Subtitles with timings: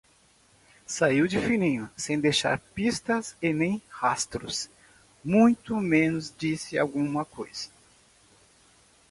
[0.87, 4.67] Saiu de fininho, sem deixar pistas e nem rastros.
[5.23, 7.69] Muito menos disse alguma coisa